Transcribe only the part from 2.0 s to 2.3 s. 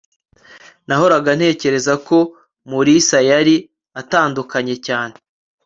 ko